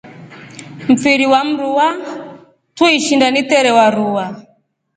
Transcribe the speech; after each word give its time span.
Mfiri 0.93 1.25
wa 1.31 1.41
mruwa 1.49 1.87
tuishinda 2.75 3.27
niterewa 3.31 3.85
ruwa. 3.95 4.25